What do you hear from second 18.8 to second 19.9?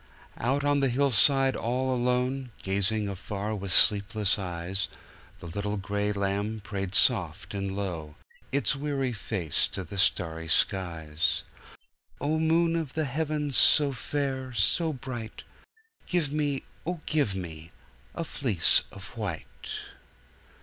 of white!"